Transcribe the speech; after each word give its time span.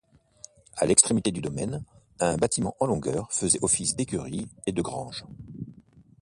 À 0.77 0.87
l'extrémité 0.87 1.31
du 1.31 1.41
domaine 1.41 1.83
un 2.19 2.35
bâtiment 2.35 2.75
en 2.79 2.87
longueur 2.87 3.31
faisait 3.31 3.63
office 3.63 3.95
d'écurie 3.95 4.47
et 4.65 4.71
de 4.71 4.81
grange. 4.81 5.25